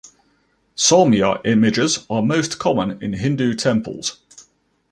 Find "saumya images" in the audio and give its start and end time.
0.75-2.07